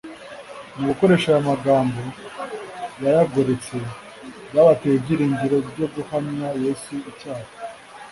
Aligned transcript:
mu 0.75 0.83
gukoresha 0.89 1.27
aya 1.31 1.47
magambo 1.49 2.01
bayagoretse, 3.01 3.75
byabateye 4.49 4.95
ibyiringiro 4.97 5.55
byo 5.69 5.87
guhamya 5.93 6.47
yesu 6.63 6.93
icyaha 7.11 7.49